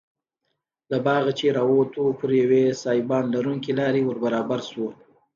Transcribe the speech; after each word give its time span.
له 0.91 0.97
باغه 1.05 1.31
چې 1.39 1.45
راووتو 1.57 2.03
پر 2.19 2.29
یوې 2.41 2.63
سایبان 2.83 3.23
لرونکې 3.35 3.71
لارې 3.79 4.01
وربرابر 4.05 4.59
شوو. 4.69 4.89